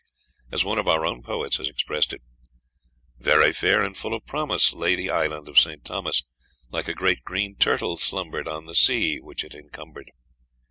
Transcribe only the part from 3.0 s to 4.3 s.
"Very fair and full of